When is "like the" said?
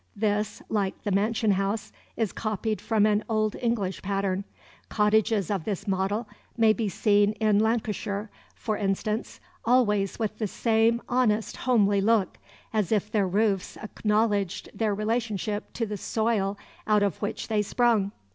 0.67-1.11